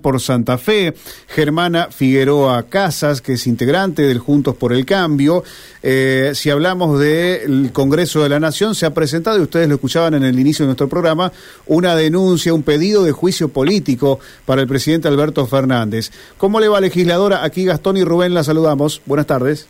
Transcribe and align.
por 0.00 0.18
Santa 0.18 0.56
Fe, 0.56 0.94
Germana 1.28 1.88
Figueroa 1.90 2.62
Casas, 2.62 3.20
que 3.20 3.34
es 3.34 3.46
integrante 3.46 4.00
del 4.00 4.18
Juntos 4.18 4.56
por 4.56 4.72
el 4.72 4.86
Cambio. 4.86 5.44
Eh, 5.82 6.32
si 6.34 6.48
hablamos 6.48 6.98
del 6.98 7.70
Congreso 7.70 8.22
de 8.22 8.30
la 8.30 8.40
Nación, 8.40 8.74
se 8.74 8.86
ha 8.86 8.94
presentado, 8.94 9.38
y 9.38 9.42
ustedes 9.42 9.68
lo 9.68 9.74
escuchaban 9.74 10.14
en 10.14 10.24
el 10.24 10.40
inicio 10.40 10.62
de 10.64 10.68
nuestro 10.68 10.88
programa, 10.88 11.30
una 11.66 11.94
denuncia, 11.96 12.54
un 12.54 12.62
pedido 12.62 13.04
de 13.04 13.12
juicio 13.12 13.50
político 13.50 14.20
para 14.46 14.62
el 14.62 14.68
presidente 14.68 15.08
Alberto 15.08 15.46
Fernández. 15.46 16.10
¿Cómo 16.38 16.60
le 16.60 16.68
va, 16.68 16.80
legisladora? 16.80 17.44
Aquí 17.44 17.66
Gastón 17.66 17.98
y 17.98 18.04
Rubén 18.04 18.32
la 18.32 18.42
saludamos. 18.42 19.02
Buenas 19.04 19.26
tardes. 19.26 19.68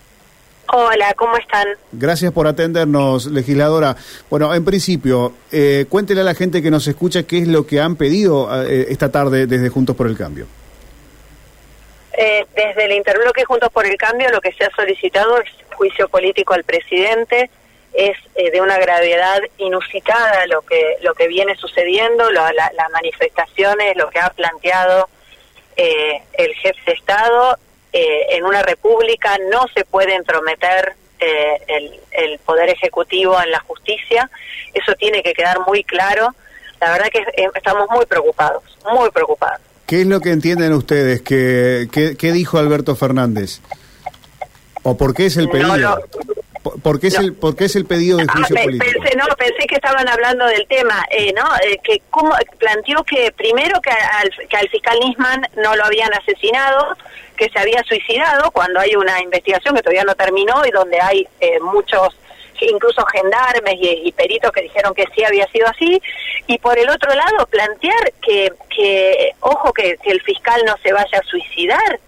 Hola, 0.73 1.15
¿cómo 1.15 1.37
están? 1.37 1.69
Gracias 1.93 2.33
por 2.33 2.47
atendernos, 2.47 3.27
legisladora. 3.27 3.97
Bueno, 4.31 4.55
en 4.55 4.65
principio, 4.65 5.35
eh, 5.53 5.87
cuéntele 5.89 6.23
a 6.23 6.25
la 6.25 6.35
gente 6.35 6.63
que 6.63 6.71
nos 6.71 6.87
escucha 6.87 7.25
qué 7.25 7.39
es 7.39 7.49
lo 7.49 7.67
que 7.67 7.81
han 7.81 7.97
pedido 7.97 8.49
eh, 8.65 8.87
esta 8.89 9.11
tarde 9.11 9.47
desde 9.47 9.69
Juntos 9.69 9.95
por 9.95 10.07
el 10.07 10.17
Cambio. 10.17 10.47
Eh, 12.17 12.47
desde 12.55 12.85
el 12.87 12.93
interbloque 12.93 13.45
Juntos 13.45 13.71
por 13.73 13.87
el 13.87 13.97
Cambio 13.97 14.31
lo 14.31 14.41
que 14.41 14.53
se 14.53 14.65
ha 14.65 14.71
solicitado 14.71 15.41
es 15.41 15.51
juicio 15.75 16.09
político 16.09 16.55
al 16.55 16.65
presidente. 16.65 17.51
Es 17.93 18.17
eh, 18.35 18.51
de 18.51 18.61
una 18.61 18.79
gravedad 18.79 19.41
inusitada 19.59 20.47
lo 20.47 20.63
que 20.63 20.97
lo 21.03 21.15
que 21.15 21.29
viene 21.29 21.55
sucediendo, 21.57 22.31
las 22.31 22.91
manifestaciones, 22.93 23.97
lo 23.97 24.11
que 24.11 24.19
ha 24.19 24.31
planteado 24.31 25.09
el 25.77 26.55
jefe 26.55 26.81
de 26.87 26.93
Estado 26.93 27.59
eh, 27.97 28.37
en 28.37 28.45
una 28.45 28.61
república 28.61 29.39
no 29.53 29.67
se 29.73 29.85
puede 29.85 30.17
entrometer 30.17 30.95
eh, 31.21 32.01
el, 32.11 32.39
poder 32.41 32.69
ejecutivo 32.69 33.41
en 33.41 33.53
la 33.53 33.61
justicia. 33.61 34.29
Eso 34.75 34.95
tiene 34.97 35.23
que 35.23 35.33
quedar 35.33 35.61
muy 35.65 35.85
claro. 35.85 36.35
La 36.81 36.91
verdad 36.91 37.07
que 37.07 37.21
eh, 37.21 37.49
estamos 37.55 37.89
muy 37.91 38.05
preocupados, 38.07 38.65
muy 38.93 39.11
preocupados. 39.13 39.61
¿Qué 39.87 40.01
es 40.01 40.07
lo 40.09 40.21
que 40.21 40.33
entienden 40.33 40.73
ustedes? 40.73 41.23
¿Qué, 41.23 41.89
qué, 41.93 42.33
dijo 42.33 42.59
Alberto 42.59 42.97
Fernández? 42.97 43.61
¿O 44.83 44.97
por 44.97 45.15
qué 45.15 45.27
es 45.27 45.37
el 45.37 45.49
pedido? 45.49 46.01
¿Por 46.83 46.99
qué, 46.99 47.09
es 47.09 47.19
el, 47.19 47.35
¿Por 47.35 47.55
es 47.63 47.77
el 47.77 47.85
pedido 47.85 48.17
de 48.17 48.25
ah, 48.29 48.33
juicio 48.33 48.57
político? 48.57 48.93
Pensé, 48.93 49.17
no, 49.17 49.27
pensé 49.37 49.67
que 49.69 49.75
estaban 49.77 50.09
hablando 50.09 50.47
del 50.47 50.67
tema, 50.67 51.05
eh, 51.11 51.33
¿no? 51.37 51.45
Eh, 51.57 51.79
que 51.85 52.03
cómo, 52.11 52.35
planteó 52.59 53.05
que 53.05 53.33
primero 53.37 53.81
que 53.81 53.91
al, 53.91 54.31
que 54.49 54.57
al 54.57 54.69
fiscal 54.69 54.99
Nisman 54.99 55.47
no 55.63 55.77
lo 55.77 55.85
habían 55.85 56.13
asesinado, 56.15 56.97
que 57.37 57.49
se 57.49 57.59
había 57.59 57.83
suicidado 57.85 58.51
cuando 58.51 58.81
hay 58.81 58.95
una 58.97 59.21
investigación 59.21 59.75
que 59.75 59.83
todavía 59.83 60.05
no 60.05 60.15
terminó 60.15 60.65
y 60.67 60.71
donde 60.71 61.01
hay 61.01 61.27
eh, 61.41 61.61
muchos 61.61 62.17
incluso 62.61 63.05
gendarmes 63.07 63.75
y, 63.79 64.13
peritos 64.13 64.51
que 64.53 64.63
dijeron 64.63 64.95
que 64.95 65.05
sí 65.15 65.25
había 65.25 65.47
sido 65.49 65.67
así, 65.69 66.01
y 66.47 66.59
por 66.59 66.79
el 66.79 66.89
otro 66.89 67.15
lado 67.15 67.47
plantear 67.47 68.13
que, 68.23 68.53
que 68.75 69.33
ojo, 69.41 69.73
que, 69.73 69.97
que 69.99 70.11
el 70.11 70.23
fiscal 70.23 70.63
no 70.65 70.75
se 70.83 70.93
vaya 70.93 71.19
a 71.19 71.29
suicidar, 71.29 72.01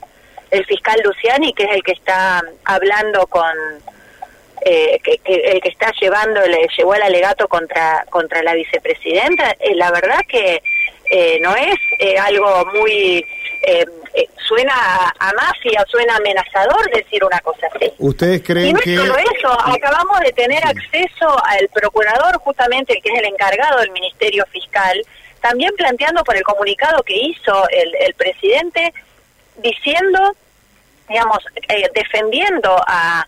el 0.50 0.64
fiscal 0.64 1.00
Luciani, 1.04 1.52
que 1.52 1.64
es 1.64 1.70
el 1.72 1.82
que 1.82 1.92
está 1.92 2.42
hablando 2.64 3.26
con 3.26 3.52
eh, 4.64 4.98
que, 5.02 5.20
el 5.24 5.60
que 5.60 5.68
está 5.68 5.92
llevando, 6.00 6.40
le 6.46 6.66
llevó 6.76 6.94
el 6.94 7.02
alegato 7.02 7.46
contra, 7.48 8.04
contra 8.10 8.42
la 8.42 8.54
vicepresidenta, 8.54 9.56
eh, 9.60 9.74
la 9.74 9.90
verdad 9.90 10.20
que 10.28 10.62
eh, 11.10 11.38
no 11.40 11.54
es 11.54 11.76
algo 12.20 12.64
muy... 12.74 13.24
suena 14.48 14.74
a, 15.18 15.32
mafia, 15.32 15.84
suena 15.88 16.16
amenazador 16.16 16.90
decir 16.90 17.24
una 17.24 17.40
cosa 17.40 17.66
así. 17.74 17.92
¿Ustedes 17.98 18.42
creen 18.42 18.68
y 18.68 18.72
no 18.72 18.80
que...? 18.80 18.94
Es 18.94 19.00
solo 19.00 19.16
eso, 19.18 19.52
acabamos 19.52 20.20
de 20.20 20.32
tener 20.32 20.64
acceso 20.64 21.44
al 21.44 21.68
procurador, 21.68 22.38
justamente 22.38 22.94
el 22.94 23.02
que 23.02 23.10
es 23.12 23.18
el 23.18 23.26
encargado 23.26 23.80
del 23.80 23.90
Ministerio 23.90 24.44
Fiscal, 24.50 25.02
también 25.40 25.72
planteando 25.76 26.24
por 26.24 26.36
el 26.36 26.42
comunicado 26.42 27.02
que 27.02 27.16
hizo 27.16 27.68
el, 27.68 27.94
el 28.00 28.14
presidente, 28.14 28.92
diciendo, 29.58 30.34
digamos, 31.08 31.38
defendiendo 31.94 32.76
a, 32.86 33.26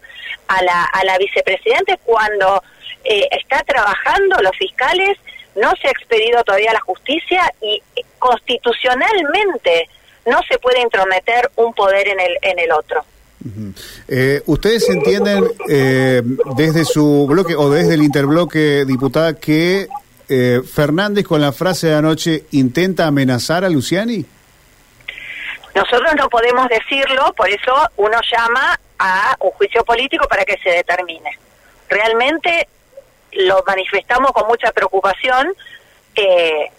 a 0.49 0.63
la, 0.63 0.85
a 0.85 1.05
la 1.05 1.19
vicepresidenta 1.19 1.97
cuando 2.05 2.63
eh, 3.05 3.29
está 3.31 3.63
trabajando 3.63 4.37
los 4.43 4.57
fiscales, 4.57 5.19
no 5.55 5.75
se 5.77 5.89
ha 5.89 5.91
expedido 5.91 6.43
todavía 6.45 6.73
la 6.73 6.81
justicia 6.81 7.53
y 7.61 7.83
constitucionalmente 8.19 9.89
no 10.29 10.41
se 10.49 10.59
puede 10.59 10.81
intrometer 10.81 11.51
un 11.57 11.73
poder 11.75 12.09
en 12.09 12.21
el, 12.21 12.39
en 12.43 12.59
el 12.59 12.73
otro. 12.73 13.05
Eh, 14.09 14.43
¿Ustedes 14.47 14.89
entienden 14.89 15.45
eh, 15.69 16.23
desde 16.57 16.85
su 16.85 17.27
bloque 17.27 17.55
o 17.55 17.71
desde 17.71 17.95
el 17.95 18.03
interbloque, 18.03 18.85
diputada, 18.85 19.35
que 19.35 19.89
Fernández 20.71 21.25
con 21.25 21.41
la 21.41 21.53
frase 21.53 21.87
de 21.87 21.95
anoche 21.95 22.45
intenta 22.51 23.07
amenazar 23.07 23.65
a 23.65 23.71
Luciani? 23.71 24.27
Nosotros 25.75 26.13
no 26.17 26.29
podemos 26.29 26.69
decirlo, 26.69 27.33
por 27.35 27.49
eso 27.49 27.73
uno 27.97 28.19
llama 28.31 28.79
a 28.99 29.37
un 29.41 29.51
juicio 29.53 29.85
político 29.85 30.27
para 30.29 30.45
que 30.45 30.59
se 30.59 30.71
determine. 30.71 31.39
Realmente 31.89 32.69
lo 33.33 33.63
manifestamos 33.67 34.33
con 34.33 34.49
mucha 34.49 34.73
preocupación. 34.73 35.55
Eh, 36.15 36.71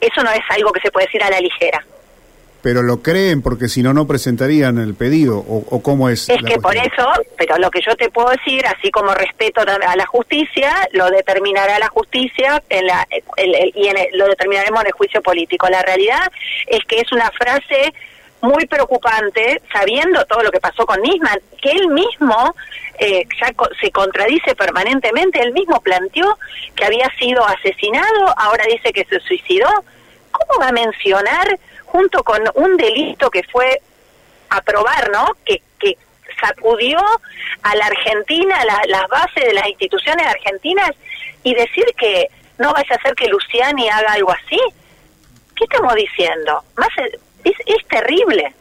eso 0.00 0.22
no 0.22 0.30
es 0.30 0.42
algo 0.50 0.72
que 0.72 0.80
se 0.80 0.90
puede 0.90 1.06
decir 1.06 1.22
a 1.22 1.30
la 1.30 1.40
ligera. 1.40 1.84
Pero 2.62 2.82
lo 2.82 3.02
creen 3.02 3.42
porque 3.42 3.68
si 3.68 3.82
no, 3.82 3.94
no 3.94 4.06
presentarían 4.06 4.78
el 4.78 4.94
pedido, 4.94 5.38
o, 5.38 5.82
cómo 5.82 6.08
es. 6.08 6.28
Es 6.28 6.42
que 6.42 6.58
por 6.58 6.76
eso, 6.76 7.10
pero 7.38 7.56
lo 7.58 7.70
que 7.70 7.80
yo 7.80 7.96
te 7.96 8.10
puedo 8.10 8.28
decir, 8.30 8.66
así 8.66 8.90
como 8.90 9.14
respeto 9.14 9.62
a 9.62 9.96
la 9.96 10.06
justicia, 10.06 10.74
lo 10.92 11.08
determinará 11.10 11.78
la 11.78 11.88
justicia 11.88 12.62
en 12.68 12.86
la, 12.86 13.06
y 13.38 13.90
lo 14.16 14.26
determinaremos 14.26 14.80
en 14.82 14.86
el 14.88 14.92
juicio 14.92 15.22
político. 15.22 15.68
La 15.70 15.82
realidad 15.82 16.30
es 16.66 16.84
que 16.84 17.00
es 17.00 17.10
una 17.12 17.30
frase 17.30 17.92
muy 18.42 18.66
preocupante, 18.66 19.60
sabiendo 19.72 20.24
todo 20.26 20.42
lo 20.42 20.50
que 20.50 20.60
pasó 20.60 20.86
con 20.86 21.00
Nisman, 21.02 21.38
que 21.60 21.70
él 21.70 21.88
mismo 21.88 22.54
eh, 22.98 23.26
ya 23.40 23.52
se 23.80 23.90
contradice 23.90 24.54
permanentemente, 24.54 25.40
él 25.40 25.52
mismo 25.52 25.80
planteó 25.80 26.38
que 26.74 26.84
había 26.84 27.10
sido 27.18 27.44
asesinado, 27.46 28.34
ahora 28.36 28.64
dice 28.70 28.92
que 28.92 29.04
se 29.04 29.20
suicidó. 29.20 29.68
¿Cómo 30.30 30.60
va 30.60 30.68
a 30.68 30.72
mencionar, 30.72 31.58
junto 31.90 32.22
con 32.22 32.42
un 32.54 32.76
delito 32.76 33.30
que 33.30 33.42
fue 33.44 33.80
aprobar, 34.48 35.10
¿no? 35.10 35.26
Que, 35.44 35.62
que 35.78 35.96
sacudió 36.40 36.98
a 37.62 37.76
la 37.76 37.86
Argentina, 37.86 38.56
las 38.86 39.08
bases 39.08 39.44
de 39.44 39.54
las 39.54 39.66
instituciones 39.68 40.26
argentinas, 40.26 40.90
y 41.42 41.54
decir 41.54 41.84
que 41.96 42.28
no 42.58 42.72
vaya 42.72 42.94
a 42.94 43.02
ser 43.02 43.14
que 43.14 43.26
Luciani 43.26 43.88
haga 43.88 44.12
algo 44.12 44.30
así? 44.30 44.58
¿Qué 45.56 45.64
estamos 45.64 45.94
diciendo? 45.94 46.62
Más 46.76 46.88
es, 47.44 47.54
es 47.66 47.86
terrible. 47.88 48.54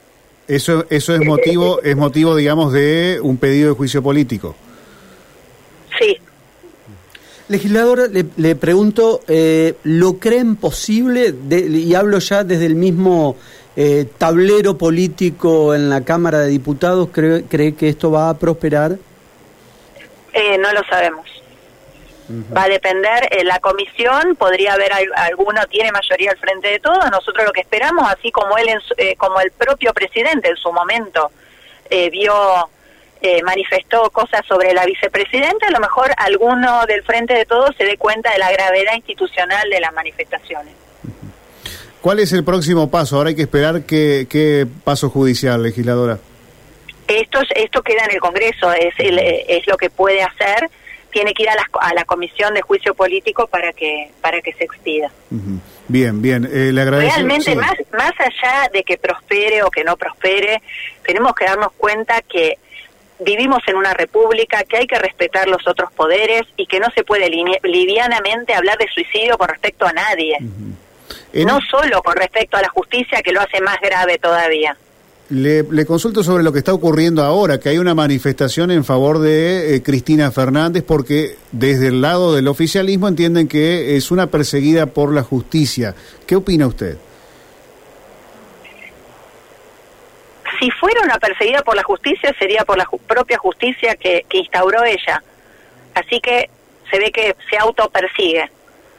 Eso, 0.48 0.86
eso 0.90 1.14
es 1.14 1.22
motivo, 1.22 1.82
es 1.84 1.96
motivo, 1.96 2.36
digamos, 2.36 2.74
de 2.74 3.20
un 3.22 3.38
pedido 3.38 3.70
de 3.70 3.76
juicio 3.76 4.02
político. 4.02 4.56
Sí. 7.50 7.54
Legisladora, 7.54 8.04
le, 8.08 8.56
pregunto, 8.56 9.22
eh, 9.28 9.76
¿lo 9.84 10.20
creen 10.20 10.56
posible? 10.56 11.34
y 11.50 11.96
hablo 11.96 12.20
ya 12.20 12.44
desde 12.44 12.68
el 12.68 12.76
mismo 12.76 13.36
eh, 13.76 14.08
tablero 14.18 14.78
político 14.78 15.74
en 15.74 15.90
la 15.90 16.04
Cámara 16.04 16.40
de 16.40 16.50
Diputados. 16.50 17.10
¿Cree, 17.12 17.46
cree 17.46 17.76
que 17.76 17.90
esto 17.90 18.12
va 18.12 18.30
a 18.30 18.38
prosperar? 18.38 18.98
Eh, 20.34 20.58
no 20.58 20.72
lo 20.74 20.84
sabemos. 20.84 21.28
Va 22.56 22.64
a 22.64 22.68
depender, 22.70 23.28
eh, 23.32 23.44
la 23.44 23.60
comisión 23.60 24.36
podría 24.36 24.74
haber 24.74 24.92
alguno 25.16 25.66
tiene 25.68 25.92
mayoría 25.92 26.30
al 26.30 26.38
frente 26.38 26.68
de 26.68 26.80
todo, 26.80 27.00
nosotros 27.10 27.44
lo 27.44 27.52
que 27.52 27.62
esperamos, 27.62 28.06
así 28.08 28.32
como 28.32 28.56
él, 28.56 28.70
eh, 28.98 29.16
como 29.16 29.42
el 29.42 29.50
propio 29.52 29.92
presidente 29.94 30.50
en 30.50 30.56
su 30.56 30.72
momento 30.72 31.32
eh, 33.22 33.42
manifestó 33.44 34.10
cosas 34.12 34.46
sobre 34.48 34.74
la 34.74 34.86
vicepresidenta, 34.86 35.68
a 35.68 35.72
lo 35.72 35.80
mejor 35.80 36.12
alguno 36.18 36.86
del 36.86 37.04
frente 37.04 37.34
de 37.34 37.46
todo 37.46 37.72
se 37.78 37.84
dé 37.86 37.98
cuenta 37.98 38.32
de 38.32 38.40
la 38.40 38.52
gravedad 38.52 38.94
institucional 38.96 39.70
de 39.70 39.80
las 39.80 39.94
manifestaciones. 39.94 40.74
¿Cuál 42.02 42.20
es 42.20 42.32
el 42.32 42.46
próximo 42.46 42.90
paso? 42.90 43.18
Ahora 43.18 43.30
hay 43.30 43.36
que 43.36 43.42
esperar 43.42 43.84
qué, 43.84 44.28
qué 44.30 44.66
paso 44.84 45.10
judicial, 45.10 45.62
legisladora. 45.62 46.18
Esto, 47.08 47.42
esto 47.56 47.82
queda 47.82 48.06
en 48.06 48.12
el 48.12 48.20
Congreso, 48.20 48.72
es, 48.72 48.94
es 48.98 49.68
lo 49.68 49.76
que 49.76 49.90
puede 49.90 50.22
hacer 50.22 50.70
tiene 51.12 51.34
que 51.34 51.44
ir 51.44 51.50
a 51.50 51.56
la, 51.56 51.66
a 51.82 51.94
la 51.94 52.06
comisión 52.06 52.54
de 52.54 52.62
juicio 52.62 52.94
político 52.94 53.48
para 53.48 53.74
que 53.74 54.12
para 54.22 54.42
que 54.42 54.54
se 54.54 54.64
expida. 54.64 55.12
Bien, 55.88 56.22
bien. 56.22 56.46
Eh, 56.46 56.72
le 56.72 56.82
agradezco. 56.82 57.16
Realmente, 57.16 57.56
más, 57.56 57.74
más 57.92 58.14
allá 58.20 58.70
de 58.72 58.84
que 58.84 58.98
prospere 58.98 59.64
o 59.64 59.72
que 59.72 59.84
no 59.84 59.98
prospere, 59.98 60.62
tenemos 61.04 61.34
que 61.34 61.46
darnos 61.46 61.72
cuenta 61.74 62.22
que 62.22 62.58
vivimos 63.20 63.60
en 63.68 63.76
una 63.76 63.94
república, 63.94 64.64
que 64.64 64.78
hay 64.78 64.88
que 64.88 64.98
respetar 64.98 65.48
los 65.48 65.68
otros 65.68 65.92
poderes 65.94 66.44
y 66.58 66.66
que 66.66 66.80
no 66.80 66.88
se 66.96 67.04
puede 67.04 67.30
livianamente 67.30 68.54
hablar 68.54 68.78
de 68.78 68.88
suicidio 68.94 69.38
con 69.38 69.50
respecto 69.50 69.86
a 69.86 69.94
nadie. 69.94 70.38
No 71.34 71.60
solo 71.62 72.02
con 72.02 72.16
respecto 72.16 72.58
a 72.58 72.62
la 72.62 72.70
justicia, 72.70 73.22
que 73.22 73.32
lo 73.32 73.42
hace 73.42 73.62
más 73.62 73.78
grave 73.82 74.18
todavía. 74.18 74.76
Le, 75.30 75.86
consulto 75.86 76.24
sobre 76.24 76.44
lo 76.44 76.52
que 76.52 76.58
está 76.58 76.74
ocurriendo 76.74 77.22
ahora, 77.22 77.60
que 77.60 77.70
hay 77.70 77.78
una 77.78 77.94
manifestación 77.94 78.72
en 78.72 78.84
favor 78.84 79.20
de 79.20 79.76
eh, 79.76 79.84
Cristina 79.84 80.32
Fernández 80.32 80.84
porque 80.84 81.36
desde 81.52 81.90
el 81.90 82.02
lado 82.02 82.34
del 82.34 82.48
oficialismo 82.48 83.08
entienden 83.08 83.48
que 83.48 83.96
es 83.96 84.10
una 84.10 84.28
perseguida 84.28 84.88
por 84.88 85.14
la 85.14 85.22
justicia. 85.22 85.94
¿Qué 86.26 86.36
opina 86.36 86.66
usted? 86.66 86.98
Si 90.60 90.70
fuera 90.72 91.02
una 91.02 91.18
perseguida 91.20 91.62
por 91.64 91.76
la 91.76 91.84
justicia, 91.84 92.34
sería 92.38 92.66
por 92.66 92.78
la 92.78 92.88
propia 93.08 93.38
justicia 93.38 93.96
que, 93.96 94.26
que 94.30 94.40
instauró 94.40 94.84
ella. 94.84 95.24
Así 95.96 96.20
que 96.20 96.50
se 96.90 97.00
ve 97.00 97.12
que 97.12 97.36
se 97.50 97.58
autopersigue, 97.58 98.50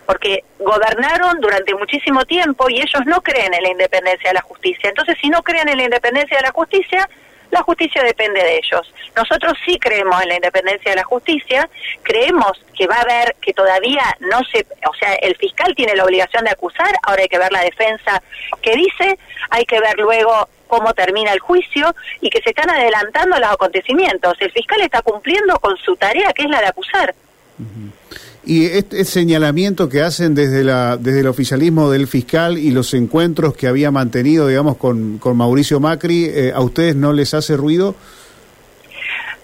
porque 0.06 0.44
gobernaron 0.58 1.40
durante 1.40 1.74
muchísimo 1.74 2.24
tiempo 2.24 2.68
y 2.68 2.80
ellos 2.80 3.04
no 3.06 3.20
creen 3.20 3.54
en 3.54 3.62
la 3.62 3.70
independencia 3.70 4.30
de 4.30 4.34
la 4.34 4.42
justicia. 4.42 4.88
Entonces, 4.88 5.16
si 5.20 5.28
no 5.28 5.42
creen 5.42 5.68
en 5.68 5.76
la 5.76 5.84
independencia 5.84 6.36
de 6.36 6.42
la 6.42 6.52
justicia, 6.52 7.08
la 7.50 7.62
justicia 7.62 8.02
depende 8.02 8.40
de 8.40 8.58
ellos. 8.58 8.92
Nosotros 9.16 9.54
sí 9.64 9.78
creemos 9.78 10.22
en 10.22 10.28
la 10.28 10.34
independencia 10.36 10.92
de 10.92 10.96
la 10.96 11.04
justicia, 11.04 11.68
creemos 12.02 12.64
que 12.76 12.86
va 12.86 12.96
a 12.96 13.02
haber, 13.02 13.34
que 13.40 13.52
todavía 13.52 14.04
no 14.20 14.40
se, 14.44 14.66
o 14.88 14.94
sea, 14.94 15.14
el 15.14 15.36
fiscal 15.36 15.74
tiene 15.74 15.96
la 15.96 16.04
obligación 16.04 16.44
de 16.44 16.50
acusar, 16.50 16.92
ahora 17.02 17.22
hay 17.22 17.28
que 17.28 17.38
ver 17.38 17.52
la 17.52 17.62
defensa 17.62 18.22
que 18.62 18.76
dice, 18.76 19.18
hay 19.50 19.64
que 19.64 19.80
ver 19.80 19.98
luego 19.98 20.48
cómo 20.70 20.94
termina 20.94 21.32
el 21.32 21.40
juicio 21.40 21.94
y 22.22 22.30
que 22.30 22.40
se 22.40 22.50
están 22.50 22.70
adelantando 22.70 23.38
los 23.38 23.50
acontecimientos. 23.50 24.34
El 24.40 24.52
fiscal 24.52 24.80
está 24.80 25.02
cumpliendo 25.02 25.58
con 25.58 25.76
su 25.76 25.96
tarea, 25.96 26.32
que 26.32 26.44
es 26.44 26.48
la 26.48 26.60
de 26.60 26.66
acusar. 26.66 27.14
Y 28.44 28.64
este, 28.64 29.04
señalamiento 29.04 29.88
que 29.88 30.00
hacen 30.00 30.34
desde, 30.34 30.64
la, 30.64 30.96
desde 30.96 31.20
el 31.20 31.26
oficialismo 31.26 31.90
del 31.90 32.06
fiscal 32.06 32.56
y 32.56 32.70
los 32.70 32.94
encuentros 32.94 33.54
que 33.54 33.66
había 33.66 33.90
mantenido, 33.90 34.46
digamos, 34.46 34.76
con, 34.78 35.18
con 35.18 35.36
Mauricio 35.36 35.78
Macri, 35.78 36.24
eh, 36.24 36.52
¿a 36.54 36.62
ustedes 36.62 36.96
no 36.96 37.12
les 37.12 37.34
hace 37.34 37.56
ruido? 37.56 37.94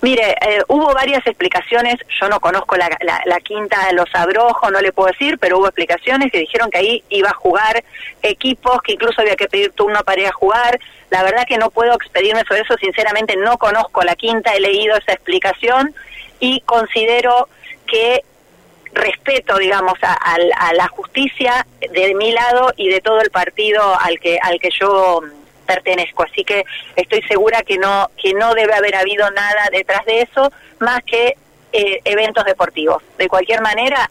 Mire, 0.03 0.37
eh, 0.43 0.63
hubo 0.69 0.93
varias 0.93 1.27
explicaciones, 1.27 1.97
yo 2.21 2.29
no 2.29 2.39
conozco 2.39 2.77
la, 2.77 2.89
la, 3.25 3.41
quinta 3.41 3.87
de 3.87 3.95
los 3.95 4.15
abrojos, 4.15 4.71
no 4.71 4.81
le 4.81 4.93
puedo 4.93 5.09
decir, 5.09 5.39
pero 5.39 5.59
hubo 5.59 5.67
explicaciones 5.67 6.31
que 6.31 6.39
dijeron 6.39 6.71
que 6.71 6.79
ahí 6.79 7.05
iba 7.09 7.31
a 7.31 7.35
jugar 7.35 7.83
equipos, 8.23 8.83
que 8.83 8.93
incluso 8.93 9.23
había 9.23 9.37
que 9.37 9.49
pedir 9.49 9.73
turno 9.73 10.01
para 10.05 10.21
ir 10.21 10.27
a 10.27 10.33
jugar. 10.33 10.79
La 11.11 11.23
verdad 11.23 11.47
que 11.47 11.57
no 11.57 11.71
puedo 11.71 11.95
expedirme 11.95 12.45
sobre 12.47 12.61
eso, 12.61 12.77
sinceramente 12.77 13.37
no 13.37 13.57
conozco 13.57 14.03
la 14.03 14.17
quinta, 14.17 14.53
he 14.55 14.61
leído 14.61 14.97
esa 14.97 15.13
explicación 15.13 15.95
y 16.41 16.61
considero 16.61 17.49
que 17.87 18.23
respeto, 18.93 19.59
digamos, 19.59 19.99
a, 20.03 20.73
la 20.73 20.89
justicia 20.89 21.67
de 21.81 22.15
mi 22.15 22.33
lado 22.33 22.73
y 22.77 22.89
de 22.89 23.01
todo 23.01 23.21
el 23.21 23.31
partido 23.31 23.83
al 24.01 24.19
que 24.19 24.39
al 24.43 24.59
que 24.59 24.71
yo 24.71 25.21
pertenezco. 25.67 26.23
Así 26.23 26.45
que 26.45 26.65
estoy 26.95 27.23
segura 27.23 27.63
que 27.63 27.77
no 27.77 28.11
que 28.17 28.33
no 28.33 28.55
debe 28.55 28.75
haber 28.75 28.97
habido 28.97 29.31
nada 29.31 29.69
detrás 29.71 30.05
de 30.07 30.23
eso 30.23 30.53
más 30.79 31.03
que 31.05 31.37
eh, 31.73 32.01
eventos 32.05 32.45
deportivos. 32.45 33.03
De 33.19 33.29
cualquier 33.29 33.61
manera, 33.61 34.11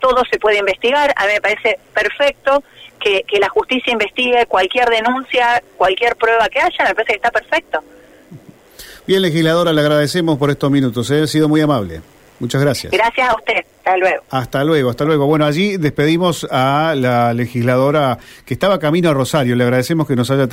todo 0.00 0.22
se 0.30 0.38
puede 0.38 0.58
investigar. 0.58 1.12
A 1.16 1.26
mí 1.26 1.32
me 1.34 1.40
parece 1.40 1.78
perfecto 1.94 2.62
que, 3.00 3.22
que 3.26 3.38
la 3.38 3.48
justicia 3.48 3.92
investigue 3.92 4.46
cualquier 4.46 4.88
denuncia, 4.88 5.62
cualquier 5.76 6.16
prueba 6.16 6.48
que 6.48 6.60
haya. 6.60 6.84
Me 6.84 6.94
parece 6.94 7.12
que 7.12 7.16
está 7.16 7.30
perfecto. 7.30 7.82
Bien, 9.06 9.20
legisladora, 9.20 9.72
le 9.72 9.80
agradecemos 9.80 10.38
por 10.38 10.50
estos 10.50 10.70
minutos. 10.70 11.10
¿eh? 11.10 11.22
Ha 11.22 11.26
sido 11.26 11.48
muy 11.48 11.60
amable. 11.60 12.02
Muchas 12.38 12.60
gracias. 12.60 12.92
Gracias 12.92 13.28
a 13.28 13.36
usted. 13.36 13.64
Hasta 13.78 13.96
luego. 13.96 14.24
Hasta 14.30 14.64
luego, 14.64 14.90
hasta 14.90 15.04
luego. 15.04 15.26
Bueno, 15.26 15.44
allí 15.44 15.76
despedimos 15.76 16.46
a 16.50 16.94
la 16.96 17.32
legisladora 17.34 18.18
que 18.44 18.54
estaba 18.54 18.78
camino 18.78 19.10
a 19.10 19.14
Rosario. 19.14 19.54
Le 19.54 19.64
agradecemos 19.64 20.06
que 20.08 20.16
nos 20.16 20.30
haya 20.30 20.48